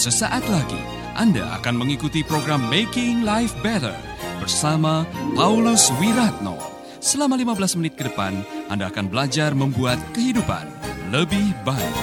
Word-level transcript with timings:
Sesaat 0.00 0.48
lagi 0.48 0.80
Anda 1.12 1.60
akan 1.60 1.84
mengikuti 1.84 2.24
program 2.24 2.72
Making 2.72 3.20
Life 3.20 3.52
Better 3.60 3.92
bersama 4.40 5.04
Paulus 5.36 5.92
Wiratno. 6.00 6.56
Selama 7.04 7.36
15 7.36 7.76
menit 7.76 8.00
ke 8.00 8.08
depan, 8.08 8.32
Anda 8.72 8.88
akan 8.88 9.12
belajar 9.12 9.52
membuat 9.52 10.00
kehidupan 10.16 10.64
lebih 11.12 11.52
baik. 11.68 11.96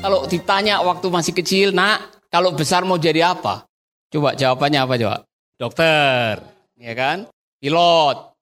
Kalau 0.00 0.24
ditanya 0.32 0.80
waktu 0.80 1.06
masih 1.12 1.36
kecil, 1.36 1.76
nak, 1.76 2.24
kalau 2.32 2.56
besar 2.56 2.88
mau 2.88 2.96
jadi 2.96 3.36
apa? 3.36 3.68
Coba 4.08 4.32
jawabannya 4.32 4.80
apa 4.80 4.94
coba? 4.96 5.16
Dokter, 5.60 6.40
ya 6.80 6.92
kan? 6.96 7.28
Pilot, 7.60 8.32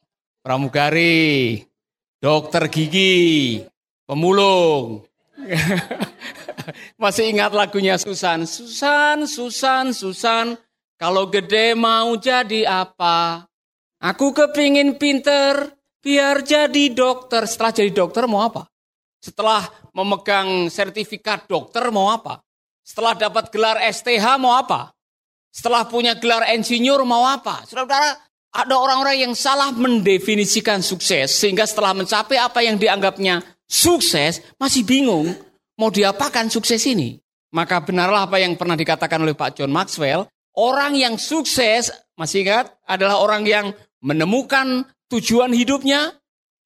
pramugari, 0.47 1.67
dokter 2.21 2.69
gigi, 2.69 3.65
pemulung. 4.05 5.03
Masih 7.03 7.33
ingat 7.33 7.57
lagunya 7.57 7.97
Susan? 7.97 8.45
Susan, 8.45 9.25
Susan, 9.25 9.97
Susan, 9.97 10.55
kalau 11.01 11.33
gede 11.33 11.73
mau 11.73 12.13
jadi 12.21 12.69
apa? 12.69 13.49
Aku 14.05 14.37
kepingin 14.37 15.01
pinter, 15.01 15.73
biar 16.05 16.45
jadi 16.45 16.93
dokter. 16.93 17.49
Setelah 17.49 17.73
jadi 17.73 17.91
dokter 17.93 18.29
mau 18.29 18.45
apa? 18.45 18.69
Setelah 19.21 19.65
memegang 19.97 20.69
sertifikat 20.69 21.49
dokter 21.49 21.89
mau 21.89 22.13
apa? 22.13 22.45
Setelah 22.85 23.17
dapat 23.17 23.49
gelar 23.53 23.77
STH 23.81 24.37
mau 24.37 24.57
apa? 24.57 24.93
Setelah 25.51 25.89
punya 25.89 26.17
gelar 26.17 26.47
insinyur 26.53 27.03
mau 27.05 27.27
apa? 27.27 27.65
Saudara-saudara, 27.67 28.30
ada 28.51 28.75
orang-orang 28.75 29.31
yang 29.31 29.35
salah 29.39 29.71
mendefinisikan 29.71 30.83
sukses 30.83 31.31
sehingga 31.31 31.67
setelah 31.67 31.95
mencapai 31.95 32.39
apa 32.39 32.67
yang 32.67 32.75
dianggapnya 32.77 33.43
sukses 33.71 34.43
masih 34.59 34.83
bingung 34.83 35.31
mau 35.79 35.89
diapakan 35.89 36.51
sukses 36.51 36.83
ini. 36.91 37.17
Maka 37.51 37.83
benarlah 37.83 38.27
apa 38.31 38.39
yang 38.39 38.55
pernah 38.55 38.79
dikatakan 38.79 39.23
oleh 39.23 39.35
Pak 39.35 39.59
John 39.59 39.75
Maxwell, 39.75 40.27
orang 40.55 40.95
yang 40.95 41.19
sukses 41.19 41.91
masih 42.15 42.47
ingat 42.47 42.71
adalah 42.87 43.19
orang 43.19 43.43
yang 43.43 43.75
menemukan 44.03 44.87
tujuan 45.11 45.51
hidupnya, 45.51 46.15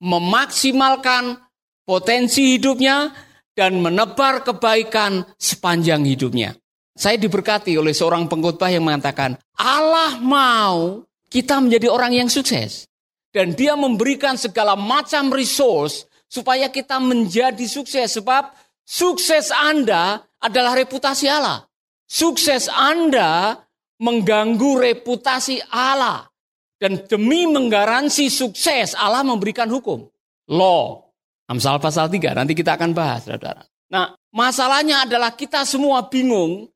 memaksimalkan 0.05 1.41
potensi 1.89 2.57
hidupnya, 2.57 3.13
dan 3.55 3.81
menebar 3.81 4.45
kebaikan 4.45 5.25
sepanjang 5.39 6.05
hidupnya. 6.05 6.59
Saya 6.95 7.17
diberkati 7.19 7.75
oleh 7.79 7.95
seorang 7.95 8.29
pengkhotbah 8.29 8.71
yang 8.71 8.85
mengatakan, 8.87 9.39
Allah 9.57 10.19
mau 10.21 11.03
kita 11.35 11.59
menjadi 11.59 11.91
orang 11.91 12.15
yang 12.15 12.31
sukses. 12.31 12.87
Dan 13.35 13.59
dia 13.59 13.75
memberikan 13.75 14.39
segala 14.39 14.79
macam 14.79 15.35
resource 15.35 16.07
supaya 16.31 16.71
kita 16.71 17.03
menjadi 17.03 17.67
sukses. 17.67 18.15
Sebab 18.15 18.55
sukses 18.87 19.51
Anda 19.51 20.23
adalah 20.39 20.79
reputasi 20.79 21.27
Allah. 21.27 21.67
Sukses 22.07 22.71
Anda 22.71 23.59
mengganggu 23.99 24.79
reputasi 24.79 25.67
Allah. 25.75 26.31
Dan 26.79 27.03
demi 27.11 27.49
menggaransi 27.51 28.31
sukses, 28.31 28.95
Allah 28.95 29.27
memberikan 29.27 29.67
hukum. 29.67 30.07
Law. 30.53 31.11
Amsal 31.51 31.81
pasal 31.81 32.07
3, 32.13 32.37
nanti 32.39 32.53
kita 32.55 32.77
akan 32.77 32.93
bahas, 32.93 33.25
saudara. 33.27 33.65
Nah, 33.89 34.15
masalahnya 34.31 35.09
adalah 35.09 35.33
kita 35.33 35.65
semua 35.65 36.07
bingung 36.07 36.69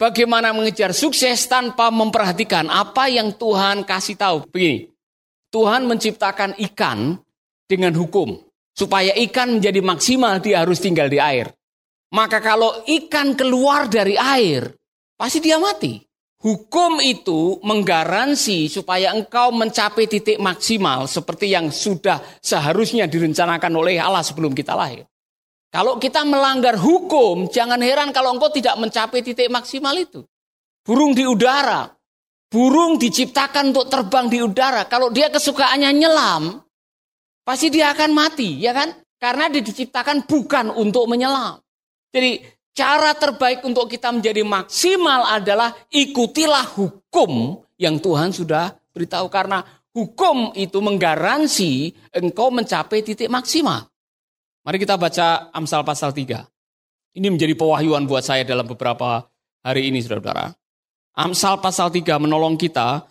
bagaimana 0.00 0.52
mengejar 0.52 0.92
sukses 0.92 1.48
tanpa 1.48 1.88
memperhatikan 1.90 2.68
apa 2.68 3.08
yang 3.08 3.34
Tuhan 3.34 3.82
kasih 3.84 4.16
tahu. 4.16 4.36
Begini, 4.48 4.92
Tuhan 5.50 5.88
menciptakan 5.88 6.56
ikan 6.70 7.16
dengan 7.66 7.92
hukum. 7.96 8.38
Supaya 8.76 9.16
ikan 9.16 9.56
menjadi 9.56 9.80
maksimal, 9.80 10.36
dia 10.44 10.60
harus 10.60 10.84
tinggal 10.84 11.08
di 11.08 11.16
air. 11.16 11.48
Maka 12.12 12.44
kalau 12.44 12.84
ikan 12.84 13.32
keluar 13.32 13.88
dari 13.88 14.20
air, 14.20 14.68
pasti 15.16 15.40
dia 15.40 15.56
mati. 15.56 15.96
Hukum 16.36 17.00
itu 17.00 17.56
menggaransi 17.64 18.68
supaya 18.68 19.16
engkau 19.16 19.48
mencapai 19.56 20.04
titik 20.04 20.36
maksimal 20.36 21.08
seperti 21.08 21.48
yang 21.48 21.72
sudah 21.72 22.20
seharusnya 22.44 23.08
direncanakan 23.08 23.72
oleh 23.72 23.96
Allah 23.96 24.20
sebelum 24.20 24.52
kita 24.52 24.76
lahir. 24.76 25.08
Kalau 25.76 26.00
kita 26.00 26.24
melanggar 26.24 26.80
hukum, 26.80 27.52
jangan 27.52 27.76
heran 27.84 28.08
kalau 28.16 28.32
engkau 28.32 28.48
tidak 28.48 28.80
mencapai 28.80 29.20
titik 29.20 29.52
maksimal 29.52 29.92
itu. 29.92 30.24
Burung 30.80 31.12
di 31.12 31.28
udara, 31.28 31.84
burung 32.48 32.96
diciptakan 32.96 33.76
untuk 33.76 33.92
terbang 33.92 34.32
di 34.32 34.40
udara. 34.40 34.88
Kalau 34.88 35.12
dia 35.12 35.28
kesukaannya 35.28 35.92
nyelam, 35.92 36.64
pasti 37.44 37.68
dia 37.68 37.92
akan 37.92 38.10
mati, 38.16 38.56
ya 38.56 38.72
kan? 38.72 38.88
Karena 39.20 39.52
dia 39.52 39.60
diciptakan 39.60 40.24
bukan 40.24 40.72
untuk 40.72 41.04
menyelam. 41.12 41.60
Jadi 42.08 42.56
Cara 42.76 43.16
terbaik 43.16 43.64
untuk 43.64 43.88
kita 43.88 44.12
menjadi 44.12 44.44
maksimal 44.44 45.24
adalah 45.32 45.72
ikutilah 45.88 46.76
hukum 46.76 47.64
yang 47.80 47.96
Tuhan 47.96 48.36
sudah 48.36 48.76
beritahu 48.92 49.32
karena 49.32 49.64
hukum 49.96 50.52
itu 50.52 50.76
menggaransi 50.84 51.96
engkau 52.12 52.52
mencapai 52.52 53.00
titik 53.00 53.32
maksimal. 53.32 53.88
Mari 54.66 54.82
kita 54.82 54.98
baca 54.98 55.46
Amsal 55.54 55.86
pasal 55.86 56.10
3. 56.10 56.42
Ini 57.14 57.30
menjadi 57.30 57.54
pewahyuan 57.54 58.02
buat 58.02 58.26
saya 58.26 58.42
dalam 58.42 58.66
beberapa 58.66 59.22
hari 59.62 59.94
ini 59.94 60.02
saudara-saudara. 60.02 60.58
Amsal 61.14 61.62
pasal 61.62 61.94
3 61.94 62.18
menolong 62.18 62.58
kita 62.58 63.06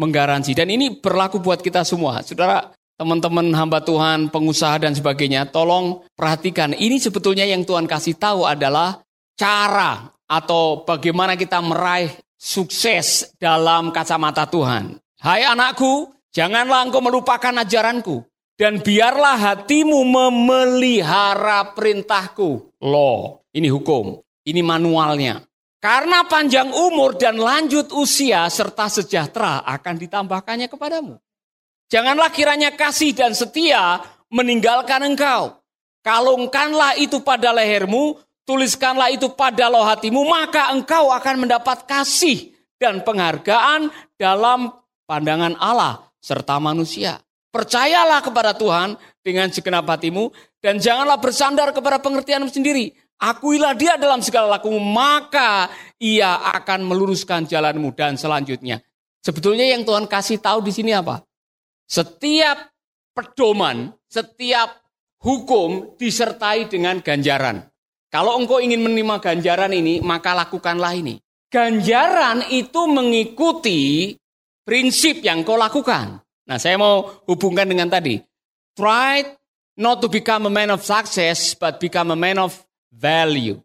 menggaransi 0.00 0.56
dan 0.56 0.72
ini 0.72 0.96
berlaku 0.96 1.36
buat 1.36 1.60
kita 1.60 1.84
semua. 1.84 2.24
Saudara, 2.24 2.72
teman-teman 2.96 3.44
hamba 3.52 3.84
Tuhan, 3.84 4.32
pengusaha 4.32 4.80
dan 4.80 4.96
sebagainya, 4.96 5.52
tolong 5.52 6.00
perhatikan. 6.16 6.72
Ini 6.72 6.96
sebetulnya 6.96 7.44
yang 7.44 7.68
Tuhan 7.68 7.84
kasih 7.84 8.16
tahu 8.16 8.48
adalah 8.48 9.04
cara 9.36 10.08
atau 10.24 10.80
bagaimana 10.80 11.36
kita 11.36 11.60
meraih 11.60 12.08
sukses 12.40 13.36
dalam 13.36 13.92
kacamata 13.92 14.48
Tuhan. 14.48 14.96
Hai 15.20 15.44
anakku, 15.44 16.08
janganlah 16.32 16.88
engkau 16.88 17.04
melupakan 17.04 17.52
ajaranku. 17.52 18.24
Dan 18.56 18.80
biarlah 18.80 19.36
hatimu 19.36 20.00
memelihara 20.00 21.76
perintahku. 21.76 22.80
Lo, 22.80 23.44
ini 23.52 23.68
hukum, 23.68 24.16
ini 24.48 24.64
manualnya. 24.64 25.44
Karena 25.76 26.24
panjang 26.24 26.72
umur 26.72 27.20
dan 27.20 27.36
lanjut 27.36 27.92
usia 27.92 28.48
serta 28.48 28.88
sejahtera 28.88 29.60
akan 29.60 29.94
ditambahkannya 30.00 30.72
kepadamu. 30.72 31.20
Janganlah 31.92 32.32
kiranya 32.32 32.72
kasih 32.72 33.12
dan 33.12 33.36
setia 33.36 34.00
meninggalkan 34.32 35.04
engkau. 35.04 35.60
Kalungkanlah 36.00 36.96
itu 36.96 37.20
pada 37.20 37.52
lehermu, 37.52 38.16
tuliskanlah 38.48 39.12
itu 39.12 39.30
pada 39.36 39.68
loh 39.68 39.84
hatimu, 39.84 40.22
maka 40.24 40.72
engkau 40.72 41.12
akan 41.12 41.46
mendapat 41.46 41.84
kasih 41.84 42.56
dan 42.80 43.04
penghargaan 43.04 43.92
dalam 44.16 44.72
pandangan 45.04 45.58
Allah 45.60 46.08
serta 46.22 46.56
manusia. 46.56 47.25
Percayalah 47.56 48.20
kepada 48.20 48.52
Tuhan 48.52 49.00
dengan 49.24 49.48
segenap 49.48 49.88
hatimu 49.88 50.28
dan 50.60 50.76
janganlah 50.76 51.16
bersandar 51.16 51.72
kepada 51.72 51.96
pengertianmu 52.04 52.52
sendiri. 52.52 52.92
Akuilah 53.16 53.72
dia 53.72 53.96
dalam 53.96 54.20
segala 54.20 54.60
lakumu, 54.60 54.76
maka 54.76 55.72
ia 55.96 56.36
akan 56.52 56.84
meluruskan 56.84 57.48
jalanmu 57.48 57.96
dan 57.96 58.20
selanjutnya. 58.20 58.84
Sebetulnya 59.24 59.72
yang 59.72 59.88
Tuhan 59.88 60.04
kasih 60.04 60.36
tahu 60.36 60.60
di 60.60 60.68
sini 60.68 60.92
apa? 60.92 61.24
Setiap 61.88 62.68
pedoman, 63.16 63.88
setiap 64.04 64.76
hukum 65.24 65.96
disertai 65.96 66.68
dengan 66.68 67.00
ganjaran. 67.00 67.64
Kalau 68.12 68.36
engkau 68.36 68.60
ingin 68.60 68.84
menerima 68.84 69.16
ganjaran 69.16 69.72
ini, 69.72 70.04
maka 70.04 70.36
lakukanlah 70.36 70.92
ini. 70.92 71.16
Ganjaran 71.48 72.52
itu 72.52 72.84
mengikuti 72.84 74.12
prinsip 74.60 75.24
yang 75.24 75.40
kau 75.40 75.56
lakukan. 75.56 76.25
Nah, 76.46 76.62
saya 76.62 76.78
mau 76.78 77.22
hubungkan 77.26 77.66
dengan 77.66 77.90
tadi. 77.90 78.22
Try 78.78 79.26
not 79.76 79.98
to 80.00 80.08
become 80.08 80.46
a 80.46 80.52
man 80.52 80.70
of 80.70 80.86
success, 80.86 81.58
but 81.58 81.82
become 81.82 82.14
a 82.14 82.18
man 82.18 82.38
of 82.38 82.54
value. 82.94 83.58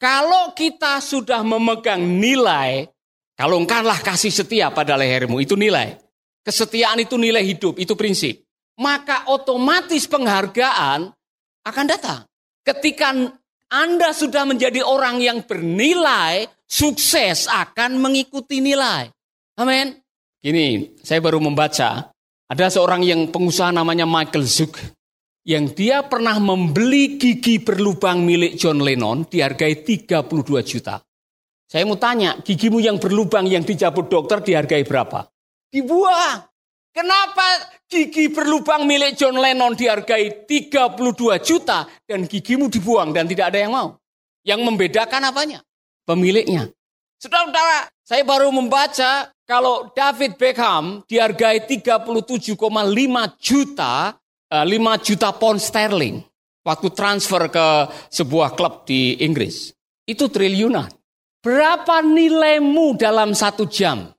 Kalau 0.00 0.56
kita 0.56 0.98
sudah 0.98 1.44
memegang 1.44 2.00
nilai, 2.00 2.88
kalungkanlah 3.36 4.00
kasih 4.00 4.32
setia 4.32 4.72
pada 4.72 4.96
lehermu, 4.96 5.38
itu 5.38 5.54
nilai. 5.54 6.00
Kesetiaan 6.40 7.04
itu 7.04 7.20
nilai 7.20 7.44
hidup, 7.44 7.76
itu 7.76 7.92
prinsip. 7.92 8.42
Maka 8.80 9.28
otomatis 9.28 10.08
penghargaan 10.08 11.12
akan 11.68 11.86
datang. 11.86 12.24
Ketika 12.64 13.12
Anda 13.68 14.16
sudah 14.16 14.48
menjadi 14.48 14.80
orang 14.80 15.20
yang 15.20 15.44
bernilai, 15.44 16.48
sukses 16.64 17.44
akan 17.44 18.00
mengikuti 18.00 18.64
nilai. 18.64 19.12
Amin. 19.60 19.99
Gini, 20.40 20.96
saya 21.04 21.20
baru 21.20 21.36
membaca, 21.36 22.08
ada 22.48 22.66
seorang 22.72 23.04
yang 23.04 23.28
pengusaha 23.28 23.68
namanya 23.68 24.08
Michael 24.08 24.48
Zuk, 24.48 24.80
yang 25.44 25.68
dia 25.76 26.00
pernah 26.08 26.40
membeli 26.40 27.20
gigi 27.20 27.60
berlubang 27.60 28.24
milik 28.24 28.56
John 28.56 28.80
Lennon 28.80 29.28
dihargai 29.28 29.84
32 29.84 30.64
juta. 30.64 31.04
Saya 31.68 31.84
mau 31.84 32.00
tanya, 32.00 32.40
gigimu 32.40 32.80
yang 32.80 32.96
berlubang 32.96 33.46
yang 33.46 33.62
dicabut 33.62 34.08
dokter 34.08 34.40
dihargai 34.40 34.82
berapa? 34.82 35.28
dibuang. 35.70 36.42
Kenapa 36.90 37.70
gigi 37.86 38.26
berlubang 38.34 38.82
milik 38.82 39.14
John 39.14 39.38
Lennon 39.38 39.78
dihargai 39.78 40.42
32 40.42 41.38
juta 41.38 41.86
dan 42.02 42.26
gigimu 42.26 42.66
dibuang 42.66 43.14
dan 43.14 43.30
tidak 43.30 43.54
ada 43.54 43.58
yang 43.62 43.72
mau? 43.72 43.88
Yang 44.42 44.60
membedakan 44.66 45.30
apanya? 45.30 45.62
Pemiliknya. 46.02 46.66
Saudara-saudara, 47.22 47.86
saya 48.10 48.26
baru 48.26 48.50
membaca 48.50 49.30
kalau 49.46 49.94
David 49.94 50.34
Beckham 50.34 51.06
dihargai 51.06 51.62
37,5 51.62 52.58
juta, 53.38 54.18
5 54.50 54.66
eh, 54.66 54.98
juta 54.98 55.28
pound 55.38 55.62
sterling 55.62 56.18
waktu 56.66 56.90
transfer 56.90 57.46
ke 57.46 57.66
sebuah 58.10 58.58
klub 58.58 58.82
di 58.82 59.14
Inggris. 59.22 59.70
Itu 60.02 60.26
triliunan. 60.26 60.90
Berapa 61.38 62.02
nilaimu 62.02 62.98
dalam 62.98 63.30
satu 63.30 63.70
jam 63.70 64.10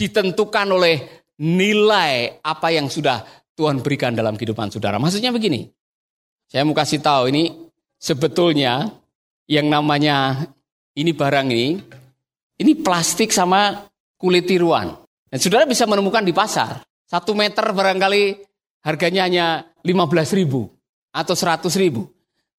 ditentukan 0.00 0.72
oleh 0.72 1.28
nilai 1.36 2.40
apa 2.40 2.72
yang 2.72 2.88
sudah 2.88 3.20
Tuhan 3.52 3.84
berikan 3.84 4.16
dalam 4.16 4.40
kehidupan 4.40 4.72
saudara. 4.72 4.96
Maksudnya 4.96 5.28
begini, 5.28 5.68
saya 6.48 6.64
mau 6.64 6.72
kasih 6.72 7.04
tahu 7.04 7.28
ini 7.28 7.52
sebetulnya 8.00 8.88
yang 9.44 9.68
namanya 9.68 10.48
ini 10.96 11.12
barang 11.12 11.46
ini, 11.52 11.68
ini 12.56 12.72
plastik 12.80 13.32
sama 13.32 13.84
kulit 14.16 14.48
tiruan. 14.48 14.96
Dan 15.28 15.38
saudara 15.38 15.68
bisa 15.68 15.84
menemukan 15.84 16.24
di 16.24 16.32
pasar. 16.32 16.80
Satu 17.06 17.36
meter 17.36 17.62
barangkali 17.62 18.22
harganya 18.82 19.22
hanya 19.28 19.46
15 19.84 20.38
ribu 20.38 20.66
atau 21.14 21.34
100 21.34 21.70
ribu. 21.78 22.08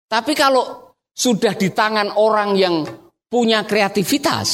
Tapi 0.08 0.32
kalau 0.38 0.96
sudah 1.12 1.58
di 1.58 1.74
tangan 1.74 2.16
orang 2.16 2.56
yang 2.56 2.76
punya 3.28 3.68
kreativitas, 3.68 4.50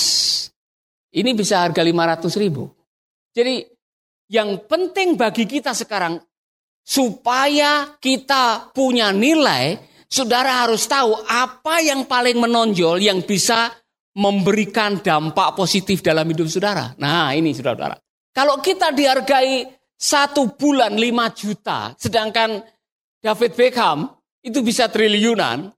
ini 1.13 1.31
bisa 1.37 1.61
harga 1.61 1.85
500 1.85 2.41
ribu. 2.41 2.65
Jadi 3.33 3.61
yang 4.33 4.65
penting 4.65 5.13
bagi 5.13 5.45
kita 5.45 5.77
sekarang 5.77 6.17
supaya 6.81 7.99
kita 8.01 8.73
punya 8.73 9.13
nilai, 9.13 9.77
saudara 10.09 10.65
harus 10.65 10.89
tahu 10.89 11.13
apa 11.29 11.85
yang 11.85 12.09
paling 12.09 12.37
menonjol 12.41 12.97
yang 12.97 13.21
bisa 13.21 13.69
memberikan 14.13 15.01
dampak 15.01 15.57
positif 15.57 16.05
dalam 16.05 16.29
hidup 16.29 16.45
saudara. 16.49 16.93
Nah 17.01 17.33
ini 17.33 17.53
saudara-saudara. 17.53 17.97
Kalau 18.33 18.61
kita 18.61 18.93
dihargai 18.93 19.65
satu 19.93 20.53
bulan 20.53 20.97
5 20.97 21.33
juta, 21.37 21.93
sedangkan 21.97 22.61
David 23.21 23.53
Beckham 23.57 24.09
itu 24.43 24.59
bisa 24.65 24.89
triliunan, 24.89 25.71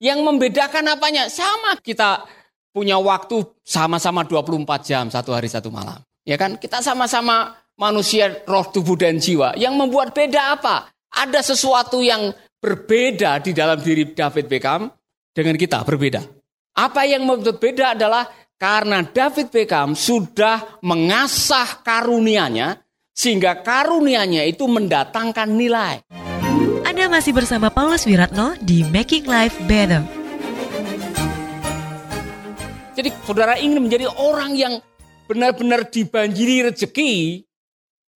yang 0.00 0.24
membedakan 0.24 0.96
apanya? 0.96 1.28
Sama 1.28 1.76
kita 1.76 2.24
punya 2.72 2.96
waktu 2.96 3.44
sama-sama 3.60 4.24
24 4.24 4.64
jam, 4.80 5.04
satu 5.12 5.36
hari 5.36 5.46
satu 5.46 5.68
malam. 5.68 6.00
Ya 6.24 6.40
kan? 6.40 6.56
Kita 6.56 6.80
sama-sama 6.80 7.52
manusia 7.76 8.32
roh 8.48 8.64
tubuh 8.72 8.96
dan 8.96 9.20
jiwa. 9.20 9.52
Yang 9.60 9.74
membuat 9.76 10.16
beda 10.16 10.56
apa? 10.56 10.88
Ada 11.12 11.44
sesuatu 11.52 12.00
yang 12.00 12.32
berbeda 12.60 13.44
di 13.44 13.52
dalam 13.52 13.76
diri 13.80 14.16
David 14.16 14.48
Beckham 14.48 14.88
dengan 15.36 15.56
kita 15.60 15.84
berbeda. 15.84 16.39
Apa 16.80 17.04
yang 17.04 17.28
membuat 17.28 17.60
beda 17.60 17.92
adalah 17.92 18.24
karena 18.56 19.04
David 19.04 19.52
Beckham 19.52 19.92
sudah 19.92 20.80
mengasah 20.80 21.84
karunianya 21.84 22.80
sehingga 23.12 23.60
karunianya 23.60 24.48
itu 24.48 24.64
mendatangkan 24.64 25.44
nilai. 25.52 26.00
Anda 26.88 27.12
masih 27.12 27.36
bersama 27.36 27.68
Paulus 27.68 28.08
Wiratno 28.08 28.56
di 28.64 28.80
Making 28.88 29.28
Life 29.28 29.60
Better. 29.68 30.00
Jadi 32.96 33.12
saudara 33.28 33.60
ingin 33.60 33.84
menjadi 33.84 34.08
orang 34.16 34.56
yang 34.56 34.80
benar-benar 35.28 35.84
dibanjiri 35.84 36.72
rezeki, 36.72 37.44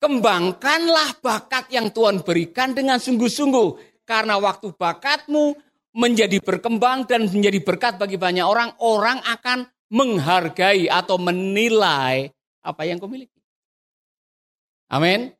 Kembangkanlah 0.01 1.21
bakat 1.21 1.69
yang 1.69 1.93
Tuhan 1.93 2.25
berikan 2.25 2.73
dengan 2.73 2.97
sungguh-sungguh. 2.97 4.01
Karena 4.05 4.37
waktu 4.37 4.73
bakatmu 4.73 5.57
menjadi 5.95 6.43
berkembang 6.43 7.07
dan 7.07 7.31
menjadi 7.31 7.63
berkat 7.63 7.95
bagi 7.97 8.19
banyak 8.19 8.43
orang, 8.43 8.75
orang 8.83 9.23
akan 9.23 9.71
menghargai 9.95 10.91
atau 10.91 11.17
menilai 11.23 12.27
apa 12.67 12.83
yang 12.83 12.99
kau 12.99 13.07
miliki. 13.07 13.39
Amin. 14.91 15.31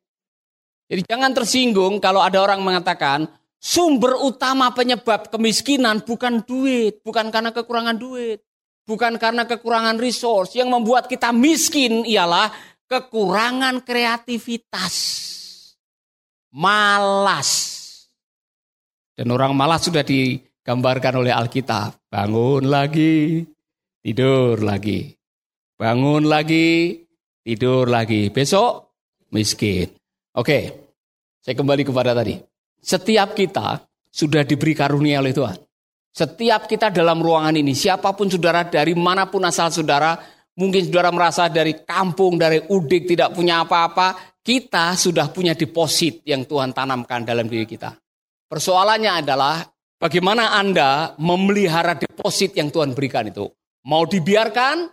Jadi 0.85 1.01
jangan 1.03 1.35
tersinggung 1.35 1.99
kalau 1.99 2.21
ada 2.21 2.39
orang 2.39 2.61
mengatakan 2.61 3.25
sumber 3.57 4.15
utama 4.21 4.69
penyebab 4.71 5.33
kemiskinan 5.33 6.05
bukan 6.05 6.45
duit, 6.45 7.01
bukan 7.01 7.33
karena 7.33 7.49
kekurangan 7.49 7.97
duit, 7.97 8.45
bukan 8.85 9.17
karena 9.17 9.49
kekurangan 9.49 9.97
resource. 9.97 10.53
Yang 10.53 10.69
membuat 10.71 11.09
kita 11.09 11.33
miskin 11.33 12.05
ialah 12.05 12.53
kekurangan 12.85 13.81
kreativitas, 13.81 14.93
malas. 16.53 17.64
Dan 19.15 19.31
orang 19.31 19.55
malas 19.55 19.87
sudah 19.87 20.03
digambarkan 20.03 21.23
oleh 21.23 21.31
Alkitab. 21.31 22.11
Bangun 22.11 22.67
lagi, 22.67 23.47
tidur 24.03 24.59
lagi. 24.59 25.15
Bangun 25.79 26.27
lagi, 26.27 26.99
tidur 27.41 27.87
lagi. 27.87 28.27
Besok 28.29 28.99
miskin. 29.31 29.87
Oke, 30.35 30.91
saya 31.39 31.55
kembali 31.55 31.87
kepada 31.87 32.11
tadi. 32.11 32.35
Setiap 32.83 33.33
kita 33.33 33.79
sudah 34.11 34.43
diberi 34.43 34.75
karunia 34.75 35.23
oleh 35.23 35.31
Tuhan. 35.31 35.57
Setiap 36.15 36.67
kita 36.67 36.91
dalam 36.91 37.19
ruangan 37.19 37.55
ini, 37.55 37.75
siapa 37.75 38.15
pun 38.15 38.31
saudara, 38.31 38.67
dari 38.67 38.95
mana 38.95 39.27
pun 39.27 39.43
asal 39.43 39.67
saudara, 39.67 40.15
Mungkin 40.55 40.87
saudara 40.87 41.11
merasa 41.11 41.51
dari 41.51 41.83
kampung, 41.83 42.39
dari 42.39 42.63
udik 42.63 43.11
tidak 43.11 43.35
punya 43.35 43.67
apa-apa. 43.67 44.39
Kita 44.39 44.95
sudah 44.95 45.27
punya 45.27 45.51
deposit 45.51 46.23
yang 46.23 46.47
Tuhan 46.47 46.71
tanamkan 46.71 47.27
dalam 47.27 47.43
diri 47.51 47.67
kita. 47.67 47.91
Persoalannya 48.45 49.25
adalah 49.25 49.65
bagaimana 49.97 50.53
Anda 50.53 51.17
memelihara 51.17 51.97
deposit 51.97 52.53
yang 52.53 52.69
Tuhan 52.69 52.93
berikan 52.93 53.25
itu. 53.25 53.49
Mau 53.85 54.05
dibiarkan, 54.05 54.85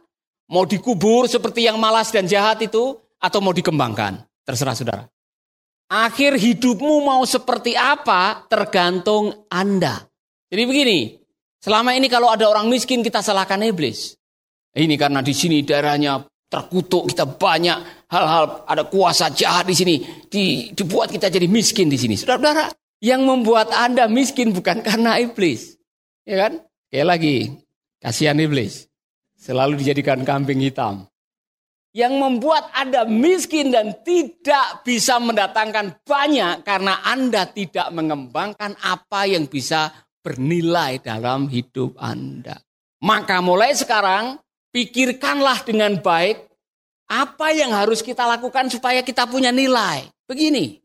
mau 0.53 0.65
dikubur 0.65 1.29
seperti 1.29 1.69
yang 1.69 1.77
malas 1.77 2.09
dan 2.13 2.25
jahat 2.25 2.65
itu, 2.65 2.97
atau 3.23 3.39
mau 3.39 3.55
dikembangkan. 3.55 4.25
Terserah 4.43 4.75
saudara. 4.75 5.05
Akhir 5.93 6.41
hidupmu 6.41 7.05
mau 7.05 7.23
seperti 7.29 7.77
apa 7.77 8.49
tergantung 8.49 9.47
Anda. 9.53 10.01
Jadi 10.49 10.63
begini, 10.65 11.01
selama 11.61 11.93
ini 11.93 12.09
kalau 12.09 12.33
ada 12.33 12.49
orang 12.49 12.67
miskin 12.73 13.05
kita 13.05 13.21
salahkan 13.21 13.61
iblis. 13.63 14.17
Ini 14.73 14.97
karena 14.97 15.21
di 15.21 15.37
sini 15.37 15.61
daerahnya 15.61 16.25
terkutuk, 16.49 17.13
kita 17.13 17.29
banyak 17.29 18.09
hal-hal 18.09 18.65
ada 18.65 18.89
kuasa 18.89 19.33
jahat 19.33 19.69
di 19.69 19.77
sini, 19.77 19.95
di, 20.29 20.73
dibuat 20.73 21.13
kita 21.13 21.29
jadi 21.29 21.45
miskin 21.45 21.93
di 21.93 22.01
sini. 22.01 22.17
Saudara-saudara, 22.17 22.73
yang 23.03 23.27
membuat 23.27 23.75
Anda 23.75 24.07
miskin 24.07 24.55
bukan 24.55 24.81
karena 24.87 25.19
iblis. 25.19 25.75
Ya 26.23 26.47
kan? 26.47 26.63
Kayak 26.87 27.09
lagi, 27.19 27.37
kasihan 27.99 28.39
iblis. 28.39 28.87
Selalu 29.35 29.83
dijadikan 29.83 30.23
kambing 30.23 30.63
hitam. 30.63 31.11
Yang 31.93 32.15
membuat 32.15 32.71
Anda 32.73 33.05
miskin 33.05 33.75
dan 33.75 34.01
tidak 34.07 34.87
bisa 34.87 35.19
mendatangkan 35.19 36.01
banyak 36.07 36.63
karena 36.63 37.03
Anda 37.05 37.51
tidak 37.51 37.91
mengembangkan 37.91 38.79
apa 38.81 39.27
yang 39.27 39.51
bisa 39.51 39.91
bernilai 40.23 41.03
dalam 41.03 41.51
hidup 41.51 41.99
Anda. 41.99 42.57
Maka 43.03 43.43
mulai 43.43 43.75
sekarang 43.75 44.39
pikirkanlah 44.71 45.67
dengan 45.67 45.99
baik 45.99 46.49
apa 47.11 47.51
yang 47.53 47.75
harus 47.75 48.01
kita 48.01 48.25
lakukan 48.25 48.71
supaya 48.71 49.03
kita 49.03 49.27
punya 49.27 49.51
nilai. 49.53 50.07
Begini, 50.25 50.82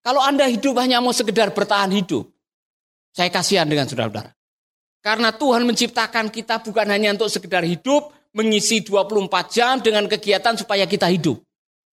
kalau 0.00 0.24
Anda 0.24 0.48
hidup 0.48 0.76
hanya 0.80 1.04
mau 1.04 1.12
sekedar 1.12 1.52
bertahan 1.52 1.92
hidup, 1.92 2.24
saya 3.12 3.28
kasihan 3.28 3.68
dengan 3.68 3.84
saudara-saudara. 3.84 4.32
Karena 5.00 5.32
Tuhan 5.32 5.64
menciptakan 5.64 6.28
kita 6.28 6.60
bukan 6.60 6.86
hanya 6.92 7.16
untuk 7.16 7.32
sekedar 7.32 7.64
hidup, 7.64 8.12
mengisi 8.36 8.84
24 8.84 9.28
jam 9.48 9.80
dengan 9.80 10.04
kegiatan 10.08 10.56
supaya 10.56 10.84
kita 10.84 11.08
hidup. 11.08 11.40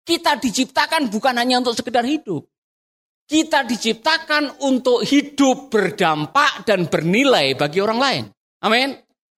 Kita 0.06 0.38
diciptakan 0.38 1.10
bukan 1.10 1.34
hanya 1.34 1.58
untuk 1.62 1.74
sekedar 1.74 2.06
hidup. 2.06 2.46
Kita 3.26 3.66
diciptakan 3.66 4.62
untuk 4.62 5.02
hidup 5.02 5.66
berdampak 5.66 6.62
dan 6.62 6.86
bernilai 6.86 7.58
bagi 7.58 7.82
orang 7.82 7.98
lain. 7.98 8.24
Amin. 8.62 8.94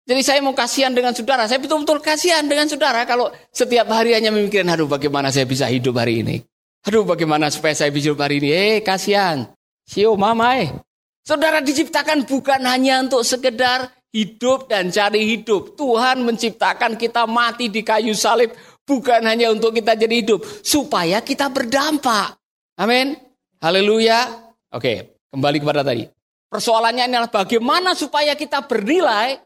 Jadi 0.07 0.23
saya 0.23 0.39
mau 0.43 0.55
kasihan 0.55 0.91
dengan 0.91 1.15
saudara. 1.15 1.47
Saya 1.47 1.63
betul-betul 1.63 2.03
kasihan 2.03 2.43
dengan 2.47 2.67
saudara 2.67 3.07
kalau 3.07 3.31
setiap 3.51 3.87
hari 3.91 4.15
hanya 4.15 4.35
memikirkan, 4.35 4.75
aduh 4.75 4.91
bagaimana 4.91 5.31
saya 5.31 5.47
bisa 5.47 5.71
hidup 5.71 5.99
hari 5.99 6.23
ini. 6.27 6.43
Aduh 6.87 7.03
bagaimana 7.03 7.51
supaya 7.51 7.75
saya 7.75 7.91
bisa 7.91 8.15
hidup 8.15 8.23
hari 8.23 8.39
ini. 8.39 8.55
Eh 8.55 8.79
kasihan. 8.79 9.51
Sio 9.83 10.15
mamai. 10.15 10.71
Saudara 11.27 11.59
diciptakan 11.59 12.23
bukan 12.23 12.63
hanya 12.63 13.03
untuk 13.03 13.27
sekedar 13.27 13.91
hidup 14.15 14.71
dan 14.71 14.95
cari 14.95 15.27
hidup. 15.27 15.75
Tuhan 15.75 16.23
menciptakan 16.23 16.95
kita 16.95 17.27
mati 17.27 17.67
di 17.67 17.83
kayu 17.83 18.15
salib. 18.15 18.55
Bukan 18.87 19.27
hanya 19.27 19.51
untuk 19.51 19.75
kita 19.75 19.99
jadi 19.99 20.23
hidup. 20.23 20.47
Supaya 20.63 21.19
kita 21.27 21.51
berdampak. 21.51 22.39
Amin. 22.79 23.19
Haleluya. 23.59 24.47
Oke, 24.71 25.19
kembali 25.35 25.59
kepada 25.59 25.83
tadi. 25.83 26.07
Persoalannya 26.47 27.11
adalah 27.11 27.27
bagaimana 27.27 27.99
supaya 27.99 28.39
kita 28.39 28.63
bernilai 28.63 29.43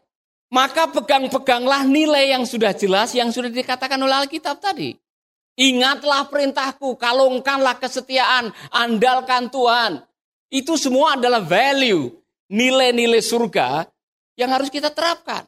maka 0.51 0.91
pegang-peganglah 0.93 1.87
nilai 1.87 2.37
yang 2.37 2.43
sudah 2.43 2.75
jelas, 2.75 3.15
yang 3.17 3.33
sudah 3.33 3.49
dikatakan 3.49 3.97
oleh 3.97 4.27
Alkitab 4.27 4.59
tadi. 4.61 4.93
Ingatlah 5.59 6.31
perintahku, 6.31 6.95
kalungkanlah 6.95 7.77
kesetiaan, 7.77 8.55
andalkan 8.71 9.51
Tuhan. 9.51 9.99
Itu 10.47 10.79
semua 10.79 11.19
adalah 11.19 11.43
value, 11.43 12.11
nilai-nilai 12.51 13.19
surga 13.19 13.87
yang 14.39 14.51
harus 14.51 14.71
kita 14.71 14.91
terapkan. 14.91 15.43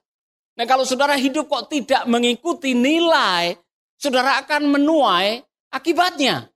Nah 0.54 0.66
kalau 0.70 0.86
saudara 0.86 1.18
hidup 1.18 1.50
kok 1.50 1.72
tidak 1.72 2.04
mengikuti 2.06 2.76
nilai, 2.76 3.58
saudara 3.98 4.44
akan 4.44 4.76
menuai 4.76 5.42
akibatnya. 5.72 6.52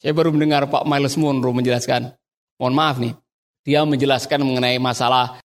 Saya 0.00 0.12
baru 0.14 0.32
mendengar 0.32 0.70
Pak 0.70 0.86
Miles 0.86 1.18
Monroe 1.18 1.52
menjelaskan, 1.56 2.14
mohon 2.56 2.74
maaf 2.76 2.96
nih, 3.02 3.12
dia 3.66 3.82
menjelaskan 3.82 4.46
mengenai 4.46 4.78
masalah 4.78 5.42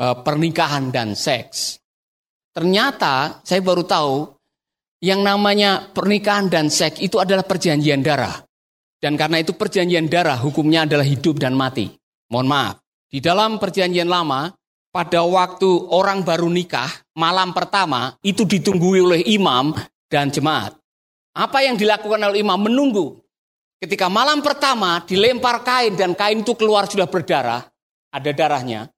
uh, 0.00 0.16
pernikahan 0.24 0.88
dan 0.88 1.12
seks. 1.12 1.76
Ternyata 2.50 3.44
saya 3.46 3.60
baru 3.62 3.84
tahu 3.86 4.39
yang 5.00 5.24
namanya 5.24 5.90
pernikahan 5.90 6.52
dan 6.52 6.68
seks 6.68 7.00
itu 7.00 7.16
adalah 7.16 7.44
perjanjian 7.44 8.04
darah. 8.04 8.44
Dan 9.00 9.16
karena 9.16 9.40
itu 9.40 9.56
perjanjian 9.56 10.12
darah 10.12 10.36
hukumnya 10.36 10.84
adalah 10.84 11.08
hidup 11.08 11.40
dan 11.40 11.56
mati. 11.56 11.88
Mohon 12.28 12.48
maaf. 12.52 12.76
Di 13.10 13.18
dalam 13.18 13.56
perjanjian 13.56 14.06
lama, 14.06 14.52
pada 14.92 15.24
waktu 15.24 15.66
orang 15.88 16.20
baru 16.20 16.52
nikah, 16.52 16.90
malam 17.16 17.56
pertama 17.56 18.14
itu 18.20 18.44
ditunggui 18.44 19.00
oleh 19.00 19.20
imam 19.24 19.72
dan 20.06 20.28
jemaat. 20.28 20.76
Apa 21.32 21.64
yang 21.64 21.80
dilakukan 21.80 22.20
oleh 22.20 22.44
imam? 22.44 22.60
Menunggu. 22.60 23.18
Ketika 23.80 24.12
malam 24.12 24.44
pertama 24.44 25.00
dilempar 25.08 25.64
kain 25.64 25.96
dan 25.96 26.12
kain 26.12 26.44
itu 26.44 26.52
keluar 26.52 26.84
sudah 26.84 27.08
berdarah, 27.08 27.64
ada 28.12 28.30
darahnya, 28.36 28.92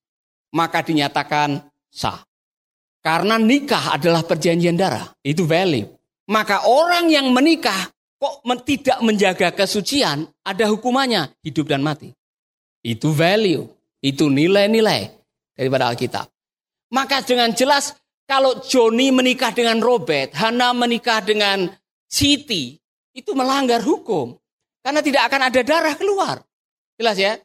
maka 0.51 0.83
dinyatakan 0.83 1.63
sah. 1.87 2.27
Karena 3.03 3.35
nikah 3.35 3.99
adalah 3.99 4.23
perjanjian 4.23 4.79
darah. 4.79 5.11
Itu 5.27 5.43
value. 5.43 5.91
Maka 6.31 6.71
orang 6.71 7.11
yang 7.11 7.35
menikah 7.35 7.91
kok 8.15 8.47
tidak 8.63 9.03
menjaga 9.03 9.51
kesucian, 9.51 10.31
ada 10.47 10.65
hukumannya. 10.71 11.35
Hidup 11.43 11.67
dan 11.67 11.83
mati. 11.83 12.15
Itu 12.79 13.11
value. 13.11 13.67
Itu 13.99 14.31
nilai-nilai 14.31 15.11
daripada 15.59 15.91
Alkitab. 15.91 16.31
Maka 16.95 17.27
dengan 17.27 17.51
jelas 17.51 17.99
kalau 18.27 18.63
Joni 18.63 19.11
menikah 19.11 19.51
dengan 19.51 19.83
Robert, 19.83 20.31
Hana 20.39 20.71
menikah 20.71 21.19
dengan 21.21 21.67
Siti, 22.07 22.79
itu 23.13 23.31
melanggar 23.35 23.83
hukum. 23.83 24.39
Karena 24.83 25.03
tidak 25.03 25.31
akan 25.31 25.41
ada 25.51 25.61
darah 25.63 25.95
keluar. 25.95 26.37
Jelas 26.99 27.17
ya? 27.19 27.39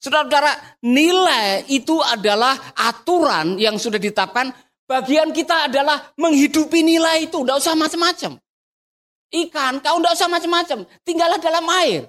Saudara-saudara, 0.00 0.80
nilai 0.84 1.64
itu 1.72 1.96
adalah 2.00 2.76
aturan 2.76 3.56
yang 3.56 3.80
sudah 3.80 3.96
ditetapkan 3.96 4.52
Bagian 4.84 5.32
kita 5.32 5.72
adalah 5.72 6.12
menghidupi 6.20 6.84
nilai 6.84 7.24
itu. 7.24 7.40
Tidak 7.40 7.56
usah 7.56 7.72
macam-macam. 7.72 8.36
Ikan, 9.32 9.80
kau 9.80 9.98
tidak 9.98 10.12
usah 10.14 10.28
macam-macam. 10.28 10.78
Tinggallah 11.02 11.40
dalam 11.40 11.64
air. 11.82 12.06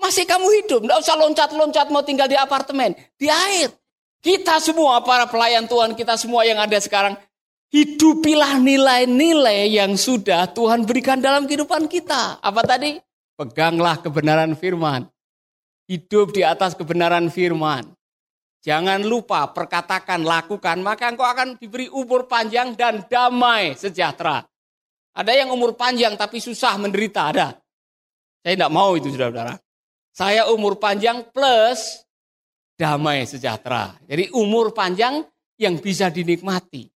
Masih 0.00 0.24
kamu 0.24 0.48
hidup. 0.64 0.80
Tidak 0.82 0.98
usah 0.98 1.14
loncat-loncat 1.20 1.86
mau 1.92 2.00
tinggal 2.00 2.24
di 2.24 2.40
apartemen. 2.40 2.96
Di 3.20 3.28
air. 3.28 3.68
Kita 4.20 4.60
semua, 4.60 5.00
para 5.04 5.28
pelayan 5.28 5.68
Tuhan, 5.68 5.92
kita 5.92 6.16
semua 6.16 6.44
yang 6.48 6.60
ada 6.60 6.76
sekarang. 6.80 7.16
Hidupilah 7.70 8.58
nilai-nilai 8.58 9.70
yang 9.70 9.94
sudah 9.94 10.50
Tuhan 10.50 10.88
berikan 10.88 11.20
dalam 11.22 11.46
kehidupan 11.46 11.86
kita. 11.86 12.40
Apa 12.42 12.66
tadi? 12.66 12.98
Peganglah 13.38 14.00
kebenaran 14.00 14.58
firman. 14.58 15.06
Hidup 15.86 16.34
di 16.34 16.42
atas 16.42 16.74
kebenaran 16.74 17.30
firman. 17.30 17.86
Jangan 18.60 19.00
lupa 19.08 19.48
perkatakan, 19.56 20.20
lakukan, 20.20 20.84
maka 20.84 21.08
engkau 21.08 21.24
akan 21.24 21.56
diberi 21.56 21.88
umur 21.88 22.28
panjang 22.28 22.76
dan 22.76 23.08
damai 23.08 23.72
sejahtera. 23.72 24.44
Ada 25.16 25.32
yang 25.32 25.48
umur 25.56 25.72
panjang 25.80 26.12
tapi 26.12 26.44
susah 26.44 26.76
menderita, 26.76 27.32
ada. 27.32 27.56
Saya 28.44 28.54
tidak 28.56 28.72
mau 28.72 28.92
itu 29.00 29.08
saudara-saudara. 29.08 29.56
Saya 30.12 30.42
umur 30.52 30.76
panjang 30.76 31.24
plus 31.32 32.04
damai 32.76 33.24
sejahtera. 33.24 33.96
Jadi 34.04 34.28
umur 34.36 34.76
panjang 34.76 35.24
yang 35.56 35.80
bisa 35.80 36.12
dinikmati. 36.12 36.88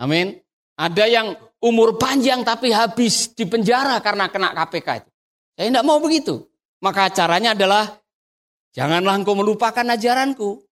Amin. 0.00 0.36
Ada 0.80 1.04
yang 1.08 1.36
umur 1.60 2.00
panjang 2.00 2.40
tapi 2.40 2.72
habis 2.72 3.36
di 3.36 3.44
penjara 3.44 4.00
karena 4.00 4.32
kena 4.32 4.56
KPK. 4.56 4.88
Saya 5.56 5.66
tidak 5.68 5.84
mau 5.84 6.00
begitu. 6.00 6.40
Maka 6.80 7.12
caranya 7.12 7.52
adalah 7.52 8.00
janganlah 8.72 9.20
engkau 9.20 9.36
melupakan 9.36 9.84
ajaranku 9.84 10.69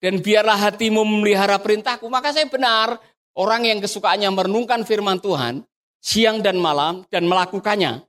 dan 0.00 0.18
biarlah 0.18 0.56
hatimu 0.56 1.04
memelihara 1.04 1.60
perintahku. 1.60 2.08
Maka 2.08 2.32
saya 2.32 2.48
benar, 2.48 2.96
orang 3.36 3.68
yang 3.68 3.78
kesukaannya 3.78 4.32
merenungkan 4.32 4.82
firman 4.88 5.20
Tuhan, 5.20 5.62
siang 6.00 6.40
dan 6.40 6.56
malam, 6.56 7.04
dan 7.12 7.28
melakukannya. 7.28 8.02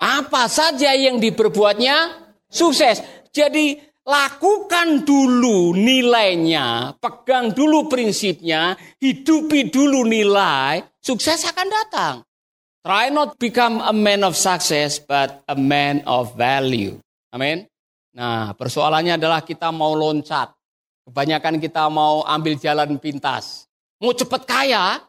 Apa 0.00 0.48
saja 0.50 0.90
yang 0.96 1.20
diperbuatnya, 1.20 2.24
sukses. 2.48 3.04
Jadi 3.30 3.78
lakukan 4.04 5.04
dulu 5.04 5.76
nilainya, 5.76 6.96
pegang 7.00 7.52
dulu 7.52 7.88
prinsipnya, 7.88 8.76
hidupi 9.00 9.68
dulu 9.72 10.04
nilai, 10.04 10.80
sukses 11.00 11.44
akan 11.48 11.68
datang. 11.68 12.14
Try 12.84 13.08
not 13.08 13.40
become 13.40 13.80
a 13.80 13.96
man 13.96 14.20
of 14.28 14.36
success, 14.36 15.00
but 15.00 15.40
a 15.48 15.56
man 15.56 16.04
of 16.04 16.36
value. 16.36 17.00
Amin. 17.32 17.64
Nah, 18.14 18.54
persoalannya 18.54 19.18
adalah 19.18 19.42
kita 19.42 19.74
mau 19.74 19.96
loncat. 19.96 20.53
Kebanyakan 21.04 21.60
kita 21.60 21.84
mau 21.92 22.24
ambil 22.24 22.56
jalan 22.56 22.96
pintas. 22.96 23.68
Mau 24.00 24.16
cepat 24.16 24.48
kaya, 24.48 25.04